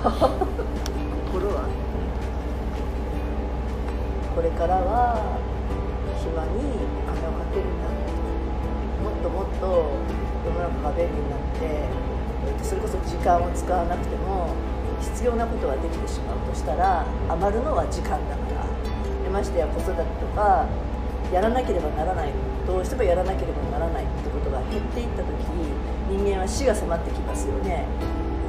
[0.00, 0.08] 心
[1.52, 1.68] は
[4.34, 5.36] これからは
[6.16, 6.72] 暇に
[7.04, 7.92] お金をかけるんだ
[9.04, 9.92] もっともっと
[10.40, 11.84] 世の中が便利になって
[12.64, 14.56] それこそ時間を使わなくても
[15.00, 18.64] 必要なことができてしまうとしたら余るのは時間だから。
[19.22, 20.66] でましてや子育てとか
[21.32, 22.32] やらなければならない
[22.66, 25.28] どうしてもやらなければならないってことが減っていった時
[26.08, 27.84] 人間は死が迫ってきますよね。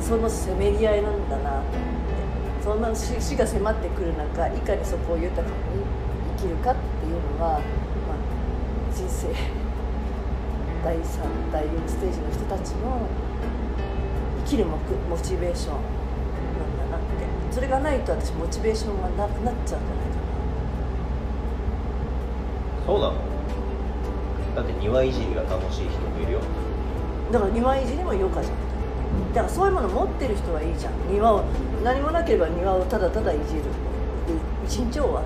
[0.02, 1.78] そのせめぎ合いなんだなって
[2.64, 5.54] そんな死が迫ってくる中いかにそこを豊かに
[6.38, 7.62] 生きるかっていうのが、まあ、
[8.94, 9.28] 人生
[10.84, 11.02] 第3
[11.52, 13.08] 第4ステージの人たちの
[14.46, 14.78] 生きるモ
[15.10, 19.82] モチベーションなんだなってそれがないと私モチベーションがなくなっちゃうんじゃないか
[22.82, 23.14] なそうなの？
[24.56, 26.40] だって庭いじりが楽しい人もいるよ。
[27.32, 28.71] だから庭いじりも余暇じゃん
[29.34, 30.94] だからそういうもの持ってる人はいいじゃん。
[31.12, 31.44] 庭を
[31.84, 33.64] 何もなければ庭をただただいじる。
[33.64, 33.70] で
[34.66, 35.26] 一日終わる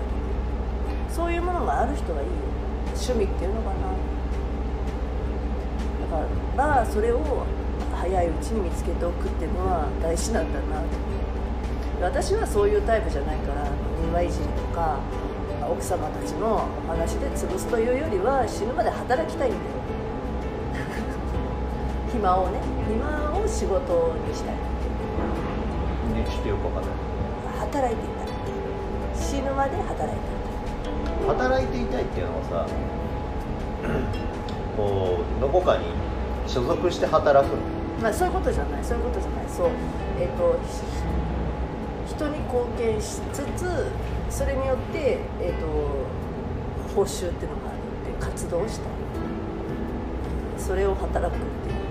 [1.09, 2.33] そういうものがある人はいいよ
[2.87, 3.75] 趣味っていうのかな。
[6.11, 6.23] だか
[6.57, 7.45] らまあそれを
[7.93, 10.87] 早いうちに見つけておくっていうのは大事なんだなと
[12.01, 13.67] 私はそういうタイプじゃないから
[14.05, 14.99] 庭いじりとか
[15.67, 19.61] 奥様たちのお話で潰すというよりは死ぬまで働きたいんだよ。
[22.15, 24.55] 暇をね暇を仕事にしたい。
[24.55, 26.89] ねちょっとよくわかんな。
[26.89, 26.93] い
[27.59, 28.27] 働いていたい。
[29.15, 30.35] 死ぬまで働いて
[31.23, 32.67] い働いていたいっていうのはさ
[34.77, 35.85] こうどこかに
[36.47, 37.55] 所属して働く
[38.01, 38.83] まあそういうことじゃない。
[38.83, 39.45] そういうことじゃない。
[39.49, 39.69] そう。
[40.19, 40.57] えっ、と
[42.07, 43.91] ひ人に貢献しつつ
[44.29, 45.67] それによって、えー、と
[46.95, 48.87] 報酬っていうのがあるっていう活動をしたい。
[50.57, 51.84] それを働くっていう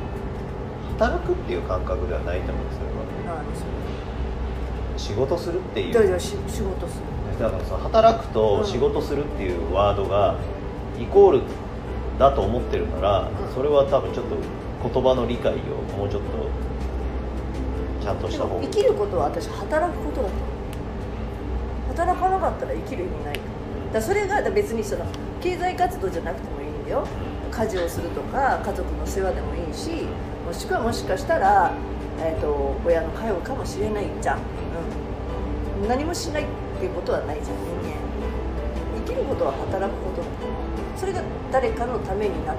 [0.97, 2.84] 働くっていう感覚ではないと思うんですよ
[3.27, 3.42] な
[4.97, 5.89] 仕事するっていう。
[5.89, 10.36] ういやいやし仕事するだからさ働くと仕事するっていうワードが
[11.01, 11.42] イコール
[12.18, 13.55] だと思ってるなら、うん。
[13.55, 14.36] それは多分ちょっと
[14.89, 15.57] 言葉の理解を
[15.98, 16.29] もうちょっと
[18.05, 18.63] ちゃんとした方が。
[18.63, 20.35] 生きることは私働くことだと。
[21.89, 23.35] 働かなかったら生きる意味ない。
[23.35, 23.41] か
[23.95, 25.05] らだそれが別にその
[25.41, 27.06] 経済活動じゃなくてもんだよ。
[27.50, 30.06] 家事をするとか家族の世話でもいいし
[30.45, 31.72] もしくはもしかしたら、
[32.20, 34.39] えー、と親の介護かもしれないじゃん、
[35.83, 36.46] うん、何もしないっ
[36.78, 37.94] ていうことはないじゃん人間。
[39.06, 40.23] 生きることは働くこと。
[40.96, 42.56] それが誰かのためになっ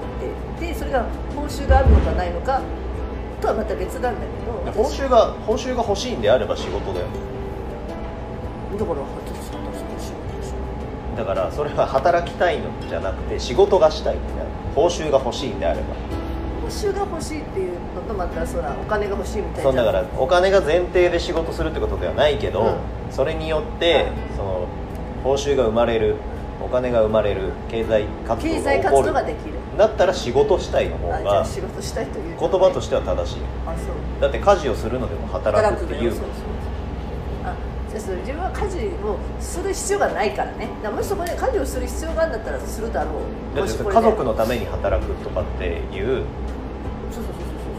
[0.58, 2.60] てでそれが報酬があるのかないのか
[3.40, 4.82] とはまた別なんだけど。
[4.82, 7.06] 報酬が報酬が欲しいんであれば仕事だよ。
[8.78, 9.00] だから
[11.16, 15.86] だからそれは働きたいのじゃなくて仕事がしたいんだよ報酬が欲しいんであれば。
[16.62, 19.62] 報酬が欲しいっていうのとまたそらお金が欲しいみたいな。
[19.62, 23.12] そうだからお金が前提で仕事するってことではないけど、うん。
[23.12, 24.66] それによってその
[25.24, 26.16] 報酬が生まれる
[26.62, 29.06] お金が生まれる経済活動経済活が起こる。
[29.08, 29.52] 動ができる。
[29.78, 32.36] だったら仕事したいの方が仕事したいという。
[32.38, 33.40] 言葉としては正しい。
[33.66, 34.20] あそう。
[34.20, 36.10] だって家事をするのでも働働くくっていう。
[36.10, 36.28] そうそう
[37.96, 40.68] あじゃあそれ自分は家事をする必要がないからね。
[40.82, 43.10] だからもしそこで家事をする必要があるんだったらするだろ
[43.56, 43.60] う。
[43.60, 43.94] もしこれで。
[43.94, 46.24] 家族のために働くとかっていう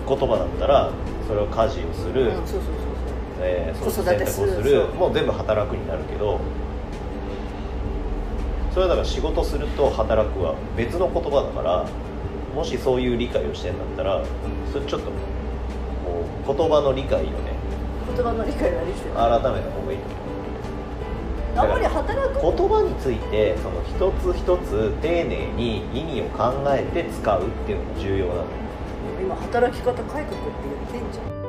[0.07, 0.91] 言葉だったら
[1.27, 2.63] それを家事をする、そうそううんそうそうそう。
[3.39, 4.47] えー、そう子育てする。
[4.47, 6.39] 選択をするもう全部働くになるけど
[8.73, 11.85] それはだから仕事すると働くは別の言葉だから
[12.53, 14.23] もしそういう理解をしてんだったら
[14.71, 17.56] それちょっとこう言葉の理解をね
[18.15, 19.15] 言葉の理解ができてる。
[19.15, 19.99] 改めた方がいい。
[19.99, 20.37] と思う
[21.57, 22.41] あんまり働く。
[22.41, 28.45] 言葉についてその一つ一つ丁寧に意味を考えて使うっていうのが重要なの
[29.19, 30.35] 今働き方改革って
[30.93, 31.46] 言ってんじゃん